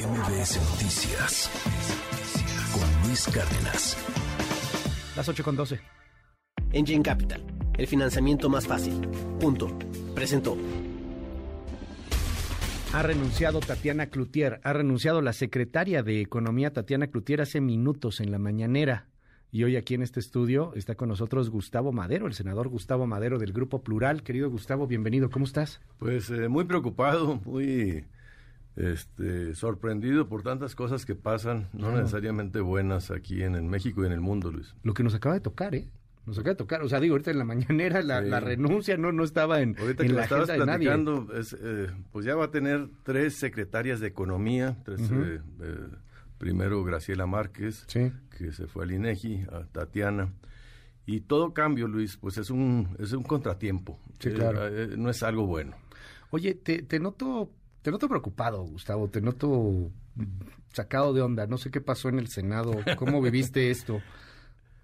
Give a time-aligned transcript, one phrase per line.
[0.00, 1.50] MBS Noticias
[2.72, 3.98] con Luis Cárdenas.
[5.14, 5.78] Las 8 con 12.
[6.72, 7.44] Engine Capital,
[7.76, 8.94] el financiamiento más fácil.
[9.38, 9.68] Punto.
[10.14, 10.56] Presentó.
[12.94, 18.30] Ha renunciado Tatiana Cloutier, ha renunciado la secretaria de Economía Tatiana Cloutier hace minutos en
[18.30, 19.08] la mañanera.
[19.52, 23.38] Y hoy aquí en este estudio está con nosotros Gustavo Madero, el senador Gustavo Madero
[23.38, 24.22] del Grupo Plural.
[24.22, 25.28] Querido Gustavo, bienvenido.
[25.28, 25.82] ¿Cómo estás?
[25.98, 28.06] Pues eh, muy preocupado, muy
[28.76, 34.12] este, sorprendido por tantas cosas que pasan, no necesariamente buenas aquí en, México y en
[34.12, 34.74] el mundo, Luis.
[34.82, 35.88] Lo que nos acaba de tocar, ¿eh?
[36.26, 39.24] Nos acaba de tocar, o sea, digo, ahorita en la mañanera la, renuncia no, no
[39.24, 41.04] estaba en, ahorita en la agenda de nadie.
[41.34, 45.00] Es, eh, pues ya va a tener tres secretarias de economía, tres,
[46.38, 50.32] primero Graciela Márquez, que se fue al INEGI, a Tatiana.
[51.06, 53.98] Y todo cambio, Luis, pues es un, es un contratiempo.
[54.20, 54.66] Sí, claro.
[54.68, 55.76] Eh, eh, no es algo bueno.
[56.30, 57.50] Oye, te, te noto
[57.82, 59.90] te noto preocupado, Gustavo, te noto
[60.72, 61.46] sacado de onda.
[61.46, 64.00] No sé qué pasó en el Senado, cómo viviste esto.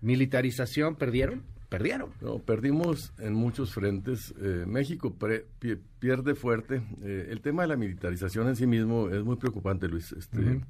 [0.01, 1.43] ¿Militarización perdieron?
[1.69, 2.11] Perdieron.
[2.21, 4.33] No, perdimos en muchos frentes.
[4.41, 5.15] Eh, México
[5.99, 6.83] pierde fuerte.
[7.03, 10.13] el tema de la militarización en sí mismo es muy preocupante, Luis.
[10.13, 10.61] Este,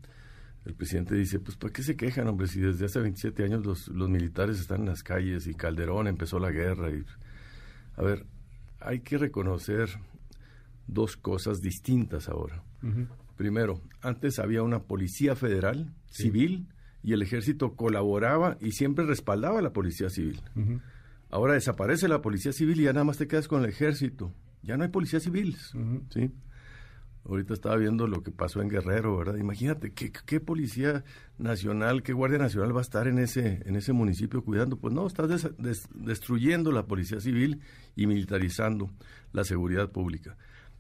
[0.67, 2.49] el presidente dice, pues ¿por qué se quejan, hombre?
[2.49, 6.41] Si desde hace 27 años los, los militares están en las calles y Calderón empezó
[6.41, 6.91] la guerra.
[6.91, 7.05] Y...
[7.97, 8.27] A ver,
[8.81, 9.89] hay que reconocer
[10.87, 12.63] dos cosas distintas ahora.
[13.37, 16.69] Primero, antes había una policía federal, civil,
[17.03, 20.41] y el ejército colaboraba y siempre respaldaba a la policía civil.
[21.31, 24.33] Ahora desaparece la policía civil y ya nada más te quedas con el ejército.
[24.63, 25.57] Ya no hay policía civil,
[26.11, 26.33] ¿sí?
[27.29, 29.37] Ahorita estaba viendo lo que pasó en Guerrero, ¿verdad?
[29.37, 31.05] Imagínate, ¿qué, policía
[31.39, 34.77] nacional, qué guardia nacional va a estar en ese, en ese municipio cuidando?
[34.79, 35.51] Pues no, estás
[35.95, 37.61] destruyendo la policía civil
[37.97, 38.93] y militarizando
[39.33, 40.37] la seguridad pública.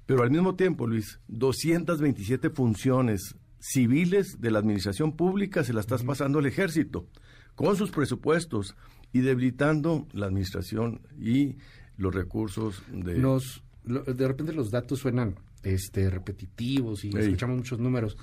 [0.06, 6.04] Pero al mismo tiempo, Luis, 227 funciones civiles de la administración pública se las estás
[6.04, 7.08] pasando al ejército,
[7.56, 8.76] con sus presupuestos
[9.12, 11.56] y debilitando la administración y
[11.96, 13.18] los recursos de...
[13.18, 18.16] Los, de repente los datos suenan este, repetitivos y escuchamos muchos números.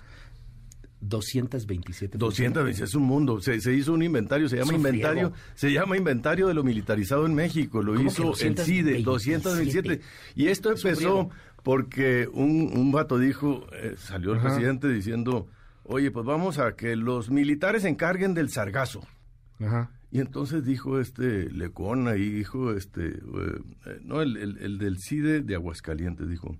[1.07, 2.17] 227.
[2.17, 3.39] 227 es un mundo.
[3.41, 7.81] Se, hizo un inventario, se llama inventario, se llama inventario de lo militarizado en México.
[7.81, 10.01] Lo hizo el CIDE, 227.
[10.35, 11.29] Y esto empezó
[11.63, 15.47] porque un, un vato dijo, eh, salió el presidente diciendo,
[15.83, 19.01] oye, pues vamos a que los militares se encarguen del sargazo.
[19.59, 19.91] Ajá.
[20.13, 25.41] Y entonces dijo este Lecón ahí, dijo este, eh, eh, no, el, el, del CIDE
[25.41, 26.55] de Aguascalientes, dijo,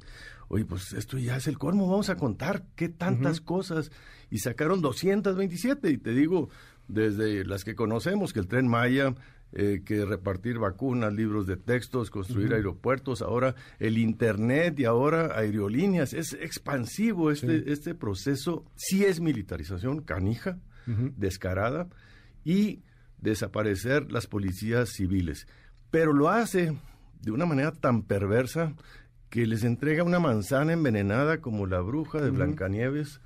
[0.47, 3.91] oye, pues esto ya es el colmo, vamos a contar qué tantas cosas.
[4.31, 6.49] Y sacaron 227, y te digo,
[6.87, 9.13] desde las que conocemos, que el tren Maya,
[9.51, 16.13] eh, que repartir vacunas, libros de textos, construir aeropuertos, ahora el Internet y ahora aerolíneas.
[16.13, 21.87] Es expansivo este, este proceso, sí es militarización canija, descarada,
[22.43, 22.81] y
[23.23, 25.47] desaparecer las policías civiles.
[25.89, 26.77] Pero lo hace
[27.21, 28.73] de una manera tan perversa
[29.29, 33.21] que les entrega una manzana envenenada como la bruja de Blancanieves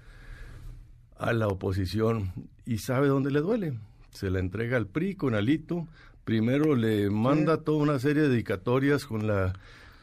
[1.17, 2.31] a la oposición
[2.65, 3.79] y sabe dónde le duele.
[4.11, 5.87] Se la entrega al PRI con Alito.
[6.23, 9.53] Primero le manda toda una serie de dedicatorias con la,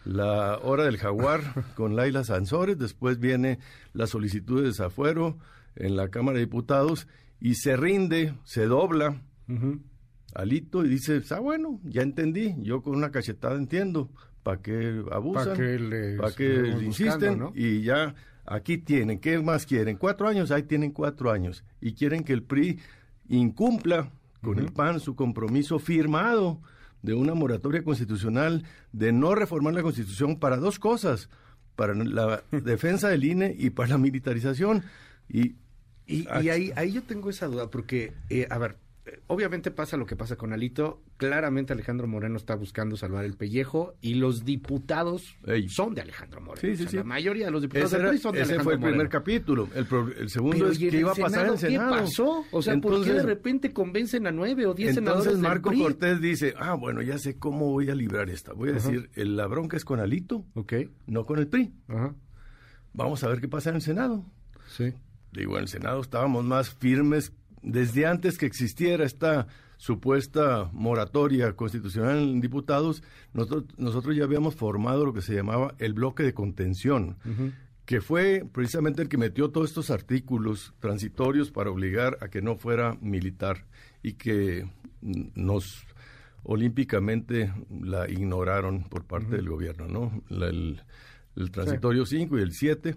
[0.04, 1.40] la hora del jaguar
[1.76, 2.78] con Laila Sansores.
[2.78, 3.60] Después viene
[3.92, 5.38] la solicitud de desafuero
[5.76, 7.06] en la Cámara de Diputados
[7.40, 9.22] y se rinde, se dobla
[10.34, 14.10] Alito y dice, ah, bueno, ya entendí, yo con una cachetada entiendo,
[14.42, 15.56] ¿para qué abusan?
[16.18, 17.50] ¿Para qué, insisten?
[17.54, 19.96] Y ya, aquí tienen, ¿qué más quieren?
[19.96, 21.64] Cuatro años, ahí tienen cuatro años.
[21.80, 22.80] Y quieren que el PRI
[23.28, 24.10] incumpla
[24.42, 26.60] con el PAN su compromiso firmado
[27.02, 31.28] de una moratoria constitucional de no reformar la constitución para dos cosas,
[31.76, 34.82] para la defensa del INE y para la militarización.
[35.28, 35.56] Y,
[36.06, 38.76] y, ahí, ahí yo tengo esa duda, porque, eh, a ver,
[39.26, 41.02] obviamente pasa lo que pasa con Alito.
[41.16, 45.36] Claramente Alejandro Moreno está buscando salvar el pellejo y los diputados
[45.68, 46.76] son de Alejandro Moreno.
[46.76, 49.08] Sí, sí, La mayoría de los diputados ese del son de ese fue el primer
[49.08, 49.68] capítulo.
[49.74, 51.94] El, segundo es que iba a pasar en el Senado.
[51.94, 52.44] ¿Qué pasó?
[52.50, 56.20] O sea, ¿por qué de repente convencen a nueve o diez senadores Entonces Marco Cortés
[56.20, 58.52] dice, ah, bueno, ya sé cómo voy a librar esta.
[58.52, 60.90] Voy a decir, el, la bronca es con Alito, okay.
[61.06, 61.72] no con el PRI.
[61.88, 62.14] Ajá.
[62.92, 64.24] Vamos a ver qué pasa en el Senado.
[64.68, 64.92] Sí.
[65.32, 67.32] Digo, en el Senado estábamos más firmes
[67.64, 73.02] desde antes que existiera esta supuesta moratoria constitucional en diputados,
[73.32, 77.16] nosotros, nosotros ya habíamos formado lo que se llamaba el bloque de contención,
[77.84, 82.56] que fue precisamente el que metió todos estos artículos transitorios para obligar a que no
[82.56, 83.66] fuera militar
[84.02, 84.66] y que
[85.00, 85.84] nos
[86.44, 90.22] olímpicamente la ignoraron por parte del gobierno, ¿no?
[90.30, 90.80] el,
[91.50, 92.96] transitorio 5 y el 7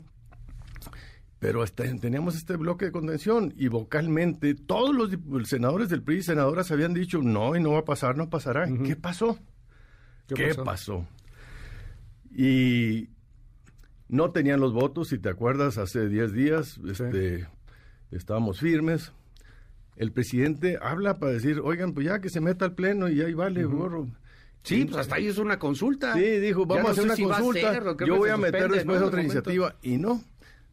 [1.40, 6.72] pero teníamos este bloque de contención y vocalmente todos los senadores del PRI y senadoras
[6.72, 8.68] habían dicho no y no va a pasar, no pasará.
[8.84, 9.38] ¿Qué pasó?
[10.28, 11.08] ¿Qué, pasó?
[12.32, 13.10] Y
[14.10, 17.48] no tenían los votos, si te acuerdas, hace 10 días este,
[18.12, 19.12] estábamos firmes.
[19.96, 23.34] El presidente habla para decir, oigan, pues ya que se meta al pleno y ahí
[23.34, 24.08] vale, gorro.
[24.64, 26.14] Sí, pues hasta ahí es una consulta.
[26.14, 27.96] Sí, dijo, vamos a hacer una consulta.
[28.06, 29.76] Yo voy a meter después otra iniciativa.
[29.82, 30.22] Y no,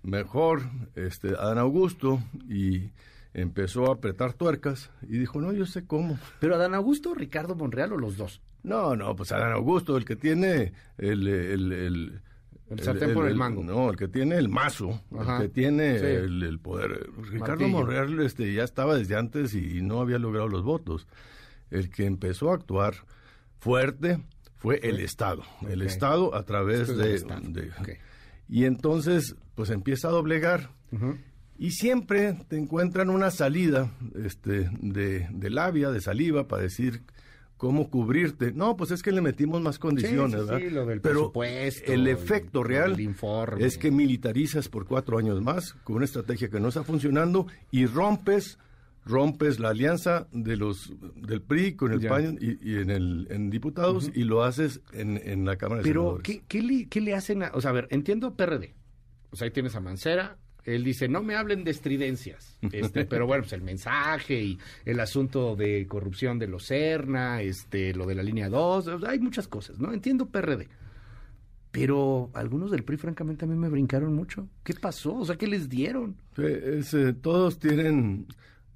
[0.04, 0.62] mejor
[0.94, 2.90] este, Adán Augusto y
[3.32, 6.18] empezó a apretar tuercas y dijo, no, yo sé cómo.
[6.38, 8.40] ¿Pero Adán Augusto o Ricardo Monreal o los dos?
[8.62, 11.26] No, no, pues Adán Augusto, el que tiene el...
[11.26, 12.22] el, el
[12.70, 13.62] el sartén por el mango.
[13.62, 17.10] No, el que tiene el mazo, el que tiene el, poder.
[17.30, 21.06] Ricardo Monreal este, ya estaba desde antes y no había logrado los votos.
[21.70, 22.94] El que empezó a actuar
[23.58, 24.18] fuerte
[24.56, 25.42] fue el Estado.
[25.68, 27.22] El Estado a través de...
[28.48, 30.70] Y entonces, pues empieza a doblegar.
[31.58, 37.02] Y siempre te encuentran una salida este, de, de labia, de saliva, para decir
[37.56, 38.52] cómo cubrirte.
[38.52, 40.58] No, pues es que le metimos más condiciones, ¿verdad?
[40.58, 41.32] Sí, lo del Pero
[41.86, 43.64] el efecto real informe.
[43.64, 47.86] es que militarizas por cuatro años más con una estrategia que no está funcionando y
[47.86, 48.58] rompes
[49.04, 54.10] rompes la alianza de los del PRI con el PAN y, en el en diputados
[54.14, 57.42] y lo haces en, en la Cámara de Pero ¿qué, qué, le, ¿qué, le, hacen?
[57.42, 58.74] A, o sea, a ver, entiendo PRD.
[59.30, 60.38] O sea, ahí tienes a Mancera.
[60.64, 62.58] Él dice, no me hablen de estridencias.
[62.72, 67.92] Este, pero bueno, pues el mensaje y el asunto de corrupción de los CERNA, este,
[67.92, 69.92] lo de la línea 2, hay muchas cosas, ¿no?
[69.92, 70.68] Entiendo PRD.
[71.70, 74.48] Pero algunos del PRI, francamente, a mí me brincaron mucho.
[74.62, 75.16] ¿Qué pasó?
[75.16, 76.16] O sea, ¿qué les dieron?
[76.38, 76.82] Eh,
[77.20, 78.28] todos tienen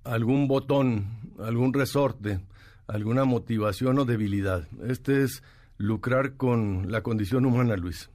[0.08, 1.06] algún botón,
[1.38, 2.40] algún resorte,
[2.86, 4.66] alguna motivación o debilidad.
[4.86, 5.42] Este es
[5.76, 8.10] lucrar con la condición humana, Luis.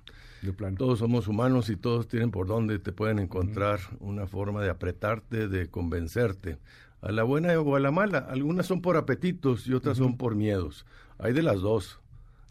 [0.78, 5.48] Todos somos humanos y todos tienen por dónde te pueden encontrar una forma de apretarte,
[5.48, 6.58] de convencerte,
[7.02, 8.18] a la buena o a la mala.
[8.18, 10.86] Algunas son por apetitos y otras son por miedos.
[11.18, 12.00] Hay de las dos.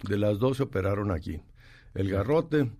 [0.09, 1.43] De las dos se operaron aquí.
[1.94, 2.71] El garrote,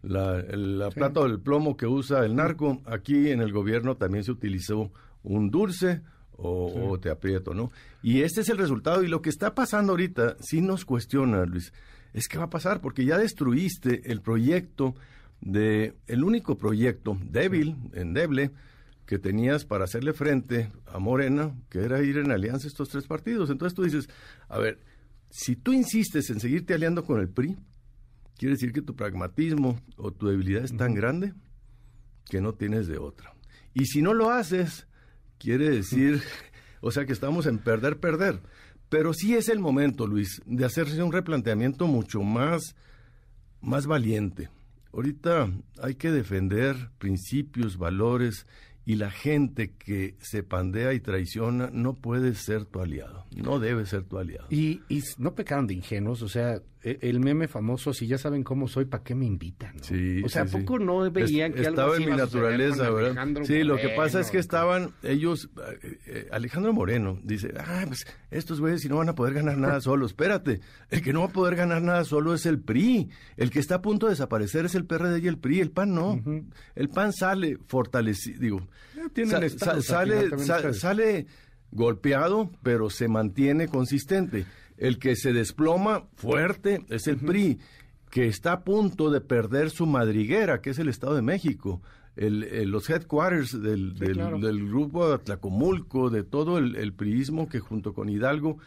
[0.00, 4.32] la, la plata del plomo que usa el narco, aquí en el gobierno también se
[4.32, 4.90] utilizó
[5.24, 6.02] un dulce
[6.36, 7.70] o, te aprieto, ¿no?
[8.02, 9.02] Y este es el resultado.
[9.02, 11.72] Y lo que está pasando ahorita, sí nos cuestiona, Luis,
[12.12, 14.94] es que va a pasar, porque ya destruiste el proyecto
[15.40, 18.50] de, el único proyecto débil, endeble,
[19.06, 23.50] que tenías para hacerle frente a Morena, que era ir en alianza estos tres partidos.
[23.50, 24.08] Entonces tú dices,
[24.48, 24.80] a ver,
[25.30, 27.56] si tú insistes en seguirte aliando con el PRI,
[28.38, 31.34] quiere decir que tu pragmatismo o tu debilidad es tan grande
[32.30, 33.34] que no tienes de otra.
[33.74, 34.86] Y si no lo haces,
[35.44, 36.22] quiere decir,
[36.80, 38.40] o sea que estamos en perder, perder.
[38.88, 42.74] Pero sí es el momento, Luis, de hacerse un replanteamiento mucho más,
[43.60, 44.48] más valiente.
[44.92, 45.50] Ahorita
[45.82, 48.46] hay que defender principios, valores
[48.86, 53.84] y la gente que se pandea y traiciona no puede ser tu aliado, no debe
[53.86, 54.46] ser tu aliado.
[54.50, 58.68] Y, y no pecaron de ingenuos, o sea, el meme famoso, si ya saben cómo
[58.68, 59.82] soy, ¿para qué me invitan?
[59.82, 63.26] Sí, o sea, ¿a poco no veían que estaba en mi naturaleza, ¿verdad?
[63.44, 65.48] Sí, lo que pasa es que estaban ellos,
[65.82, 69.56] eh, eh, Alejandro Moreno dice, ah, pues estos güeyes si no van a poder ganar
[69.56, 70.60] nada solo, espérate,
[70.90, 73.76] el que no va a poder ganar nada solo es el PRI, el que está
[73.76, 76.22] a punto de desaparecer es el PRD y el PRI, el PAN no,
[76.74, 78.68] el PAN sale fortalecido, digo,
[79.80, 81.26] sale, sale
[81.74, 84.46] golpeado, pero se mantiene consistente.
[84.76, 87.58] El que se desploma fuerte es el PRI,
[88.10, 91.82] que está a punto de perder su madriguera, que es el Estado de México.
[92.16, 98.08] El, los headquarters del, del, grupo Atlacomulco, de todo el, el, priismo que junto con
[98.08, 98.58] Hidalgo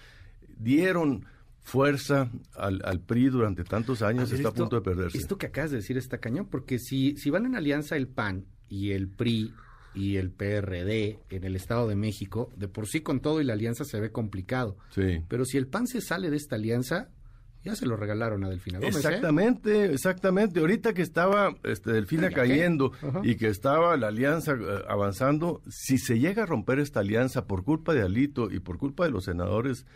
[0.57, 1.25] dieron
[1.61, 5.17] fuerza al, al PRI durante tantos años, está a punto de perderse.
[5.17, 8.45] Esto que acabas de decir está cañón, porque si, si van en alianza el PAN
[8.69, 9.53] y el PRI
[9.97, 13.53] y el PRD en el Estado de México, de por sí con todo y la
[13.53, 14.77] alianza se ve complicado.
[14.91, 15.23] Sí.
[15.27, 17.09] Pero si el PAN se sale de esta alianza,
[17.63, 18.95] ya se lo regalaron a Delfina Gómez.
[18.95, 18.99] ¿eh?
[18.99, 20.59] Exactamente, exactamente.
[20.59, 22.91] Ahorita que estaba este, Delfina cayendo
[23.23, 27.63] y que estaba la alianza eh, avanzando, si se llega a romper esta alianza por
[27.63, 29.87] culpa de Alito y por culpa de los senadores,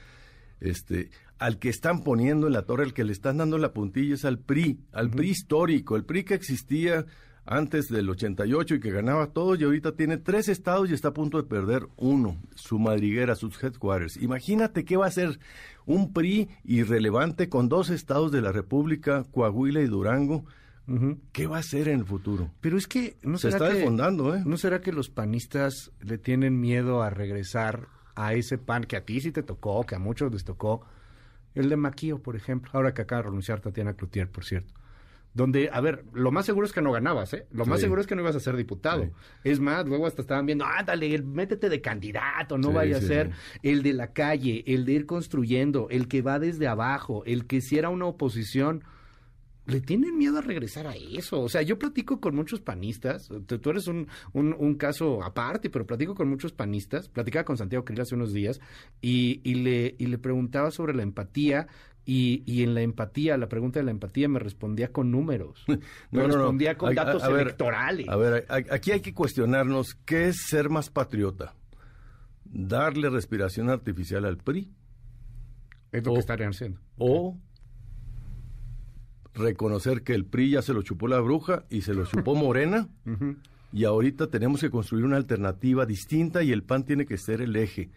[0.59, 4.15] este, al que están poniendo en la torre, al que le están dando la puntilla
[4.15, 7.05] es al PRI, al PRI histórico, el PRI que existía
[7.45, 11.13] antes del 88 y que ganaba todo y ahorita tiene tres estados y está a
[11.13, 14.17] punto de perder uno, su madriguera, sus headquarters.
[14.17, 15.39] Imagínate qué va a ser
[15.85, 20.45] un PRI irrelevante con dos estados de la República, Coahuila y Durango.
[21.31, 22.51] ¿Qué va a hacer en el futuro?
[22.59, 24.43] Pero es que no se está desfondando, ¿eh?
[24.45, 29.05] ¿No será que los panistas le tienen miedo a regresar a ese pan que a
[29.05, 30.81] ti sí te tocó, que a muchos les tocó?
[31.55, 34.80] El de Maquío, por ejemplo, ahora que acaba de renunciar Tatiana Cloutier, por cierto
[35.33, 37.47] donde, a ver, lo más seguro es que no ganabas, ¿eh?
[37.51, 39.09] Lo más seguro es que no ibas a ser diputado.
[39.43, 43.31] Es más, luego hasta estaban viendo, ándale, métete de candidato, no vaya a ser
[43.63, 47.61] el de la calle, el de ir construyendo, el que va desde abajo, el que
[47.61, 48.83] si era una oposición
[49.65, 51.41] le tienen miedo a regresar a eso.
[51.41, 56.15] O sea, yo platico con muchos panistas, tú, eres un, un, caso aparte, pero platico
[56.15, 58.59] con muchos panistas, platicaba con Santiago Krill hace unos días
[59.01, 61.67] y, y, le, y le preguntaba sobre la empatía
[62.03, 65.63] y, y, en la empatía, la pregunta de la empatía me respondía con números,
[66.11, 68.09] me respondía con datos electorales.
[68.09, 71.53] a ver, aquí hay que cuestionarnos qué es ser más patriota.
[72.43, 74.73] Darle respiración artificial al PRI.
[75.91, 76.81] Es lo que estarían haciendo.
[76.97, 77.37] O
[79.33, 82.89] reconocer que el PRI ya se lo chupó la bruja y se lo chupó Morena.
[83.73, 87.55] Y ahorita tenemos que construir una alternativa distinta y el PAN tiene que ser el
[87.55, 87.89] eje.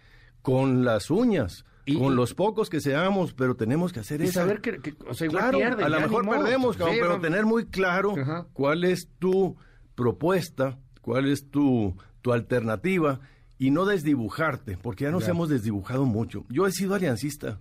[0.43, 1.65] Con las uñas
[1.99, 4.33] con los pocos que seamos, pero tenemos que hacer eso.
[4.33, 8.15] saber que, o sea, claro, a lo mejor perdemos, pero tener muy claro
[8.53, 9.57] cuál es tu
[9.95, 13.21] propuesta, cuál es tu, tu alternativa
[13.59, 16.45] y no desdibujarte, porque ya nos hemos desdibujado mucho.
[16.49, 17.61] Yo he sido aliancista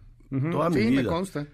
[0.51, 1.03] toda mi vida.
[1.03, 1.47] Me consta.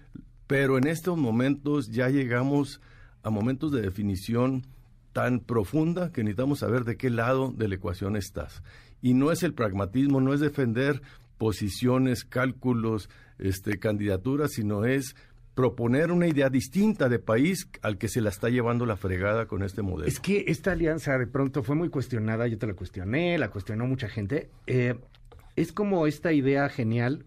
[0.50, 2.80] Pero en estos momentos ya llegamos
[3.22, 4.66] a momentos de definición
[5.12, 8.64] tan profunda que necesitamos saber de qué lado de la ecuación estás.
[9.00, 11.02] Y no es el pragmatismo, no es defender
[11.38, 15.14] posiciones, cálculos, este, candidaturas, sino es
[15.54, 19.62] proponer una idea distinta de país al que se la está llevando la fregada con
[19.62, 20.08] este modelo.
[20.08, 23.86] Es que esta alianza de pronto fue muy cuestionada, yo te la cuestioné, la cuestionó
[23.86, 24.50] mucha gente.
[24.66, 24.96] Eh,
[25.54, 27.24] es como esta idea genial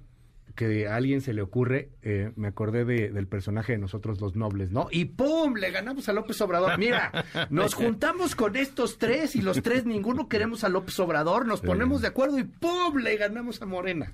[0.56, 4.36] que a alguien se le ocurre, eh, me acordé de, del personaje de nosotros los
[4.36, 4.88] nobles, ¿no?
[4.92, 5.56] Y ¡pum!
[5.56, 6.78] Le ganamos a López Obrador.
[6.78, 7.12] Mira,
[7.50, 12.02] nos juntamos con estos tres y los tres ninguno queremos a López Obrador, nos ponemos
[12.02, 12.98] de acuerdo y ¡pum!
[12.98, 14.14] Le ganamos a Morena.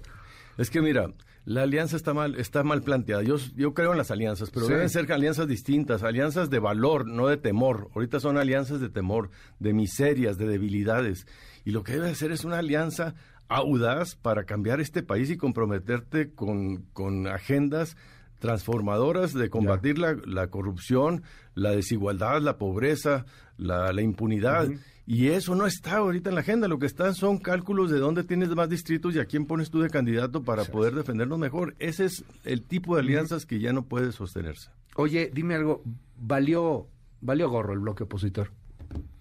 [0.57, 1.13] Es que mira,
[1.45, 3.23] la alianza está mal, está mal planteada.
[3.23, 7.27] Yo, yo creo en las alianzas, pero deben ser alianzas distintas, alianzas de valor, no
[7.27, 7.89] de temor.
[7.95, 9.29] Ahorita son alianzas de temor,
[9.59, 11.27] de miserias, de debilidades.
[11.65, 13.15] Y lo que debe ser es una alianza
[13.49, 17.97] audaz para cambiar este país y comprometerte con, con agendas
[18.39, 21.23] transformadoras de combatir la, la, corrupción,
[21.55, 23.25] la desigualdad, la pobreza,
[23.57, 24.69] la, la impunidad.
[25.05, 26.67] Y eso no está ahorita en la agenda.
[26.67, 29.81] Lo que está son cálculos de dónde tienes más distritos y a quién pones tú
[29.81, 31.75] de candidato para poder defendernos mejor.
[31.79, 34.69] Ese es el tipo de alianzas que ya no puede sostenerse.
[34.95, 35.83] Oye, dime algo.
[36.15, 36.87] ¿Valió,
[37.21, 38.51] valió gorro el bloque opositor?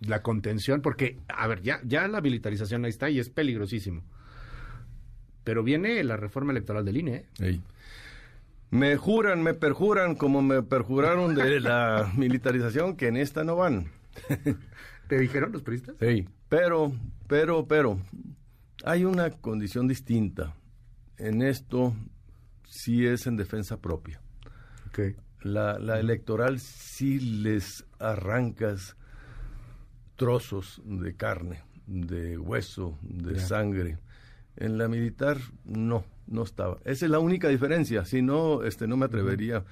[0.00, 4.02] La contención, porque, a ver, ya, ya la militarización ahí está y es peligrosísimo.
[5.48, 7.24] Pero viene la reforma electoral del INE.
[7.40, 7.58] ¿eh?
[8.68, 13.90] Me juran, me perjuran, como me perjuraron de la militarización, que en esta no van.
[15.08, 15.96] ¿Te dijeron los periodistas?
[16.00, 16.92] Sí, pero,
[17.28, 17.98] pero, pero,
[18.84, 20.54] hay una condición distinta.
[21.16, 21.96] En esto
[22.68, 24.20] sí es en defensa propia.
[24.88, 25.16] Okay.
[25.40, 28.98] La, la electoral sí les arrancas
[30.16, 33.96] trozos de carne, de hueso, de sangre
[34.58, 36.78] en la militar no, no estaba.
[36.84, 39.64] Esa es la única diferencia, si no, este, no me atrevería.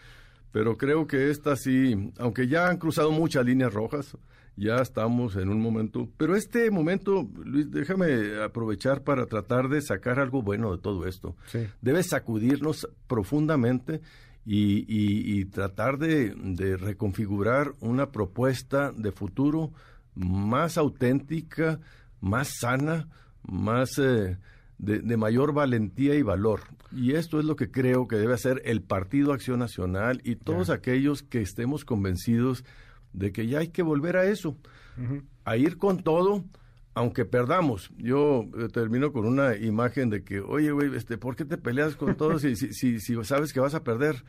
[0.52, 4.16] Pero creo que esta sí, aunque ya han cruzado muchas líneas rojas,
[4.56, 6.08] ya estamos en un momento.
[6.16, 11.36] Pero este momento, Luis, déjame aprovechar para tratar de sacar algo bueno de todo esto.
[11.82, 14.00] Debe sacudirnos profundamente
[14.46, 19.72] y, y, tratar de, de, reconfigurar una propuesta de futuro
[20.14, 21.80] más auténtica,
[22.20, 23.08] más sana,
[23.42, 23.98] más...
[23.98, 24.38] Eh,
[24.78, 26.60] de, mayor valentía y valor.
[26.92, 30.70] Y esto es lo que creo que debe hacer el Partido Acción Nacional y todos
[30.70, 32.64] aquellos que estemos convencidos
[33.12, 34.56] de que ya hay que volver a eso,
[35.44, 36.44] a ir con todo,
[36.94, 37.90] aunque perdamos.
[37.96, 41.96] Yo eh, termino con una imagen de que, oye, güey, este, ¿por qué te peleas
[41.96, 44.24] con todos si, si, si sabes que vas a perder?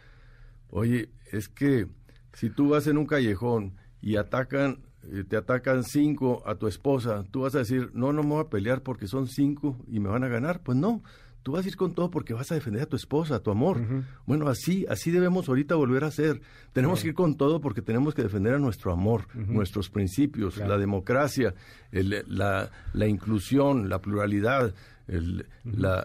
[0.69, 1.87] Oye, es que
[2.33, 4.86] si tú vas en un callejón y atacan
[5.29, 8.49] te atacan cinco a tu esposa, tú vas a decir, no, no me voy a
[8.49, 10.61] pelear porque son cinco y me van a ganar.
[10.61, 11.01] Pues no,
[11.43, 13.51] tú vas a ir con todo porque vas a defender a tu esposa, a tu
[13.51, 13.79] amor.
[14.25, 16.41] Bueno, así, así debemos ahorita volver a ser.
[16.73, 20.77] Tenemos que ir con todo porque tenemos que defender a nuestro amor, nuestros principios, la
[20.77, 21.53] democracia,
[21.91, 24.73] la, la inclusión, la pluralidad
[25.07, 25.47] el,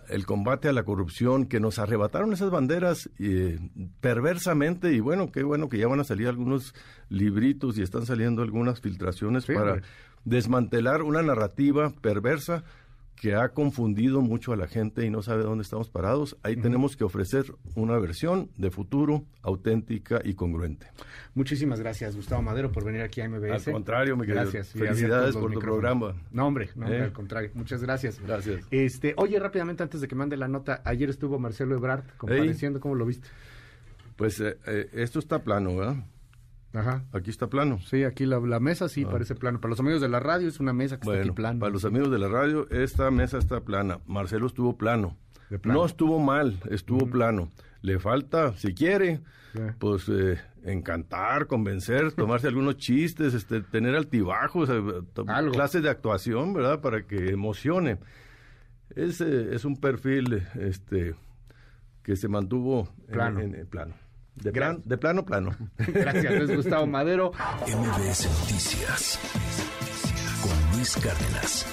[0.08, 3.58] el combate a la corrupción, que nos arrebataron esas banderas eh,
[4.00, 6.74] perversamente y bueno, qué bueno que ya van a salir algunos
[7.08, 9.82] libritos y están saliendo algunas filtraciones para
[10.24, 12.64] desmantelar una narrativa perversa
[13.16, 16.96] que ha confundido mucho a la gente y no sabe dónde estamos parados, ahí tenemos
[16.96, 17.44] que ofrecer
[17.76, 20.88] una versión de futuro auténtica y congruente.
[21.34, 23.68] Muchísimas gracias, Gustavo Madero, por venir aquí a MBS.
[23.68, 24.42] Al contrario, mi querido.
[24.42, 24.70] Gracias.
[24.70, 26.14] Felicidades por tu programa.
[26.32, 27.02] No, hombre, no, ¿Eh?
[27.02, 27.50] al contrario.
[27.54, 28.20] Muchas gracias.
[28.20, 28.66] Gracias.
[28.70, 32.94] Este, oye, rápidamente, antes de que mande la nota, ayer estuvo Marcelo Ebrard compareciendo, ¿cómo
[32.94, 33.28] lo viste?
[34.16, 35.96] Pues eh, eh, esto está plano, ¿verdad?
[36.74, 37.04] Ajá.
[37.12, 37.78] Aquí está plano.
[37.80, 39.10] Sí, aquí la, mesa sí ah.
[39.10, 39.60] parece plano.
[39.60, 41.60] Para los amigos de la radio es una mesa que está aquí plana.
[41.60, 44.00] Para los amigos de la radio, esta mesa está plana.
[44.06, 45.16] Marcelo estuvo plano.
[45.64, 47.52] No estuvo mal, estuvo plano.
[47.82, 49.20] Le falta, si quiere,
[49.78, 54.82] pues eh, encantar, convencer, tomarse algunos chistes, este, tener altibajos, eh,
[55.52, 56.80] clases de actuación, ¿verdad?
[56.80, 57.98] Para que emocione.
[58.94, 61.14] Es, eh, es un perfil este,
[62.02, 63.40] que se mantuvo plano.
[63.40, 63.94] En, plano.
[64.34, 65.56] De, plan, de plano, plano.
[65.78, 67.32] Gracias, Luis Gustavo Madero.
[67.66, 69.18] MBS Noticias
[70.42, 71.66] con Luis Cárdenas.